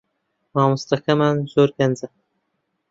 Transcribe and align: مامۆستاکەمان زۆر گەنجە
مامۆستاکەمان 0.59 1.35
زۆر 1.53 1.69
گەنجە 1.79 2.07